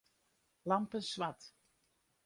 Lampen 0.65 1.01
swart. 1.03 1.43